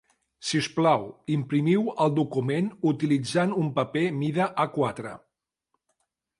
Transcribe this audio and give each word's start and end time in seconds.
Si 0.51 0.61
us 0.61 0.69
plau, 0.77 1.03
imprimiu 1.35 1.83
el 2.07 2.15
document 2.21 2.71
utilitzant 2.93 3.55
un 3.65 3.71
paper 3.79 4.05
mida 4.25 4.51
A-quatre. 4.67 5.17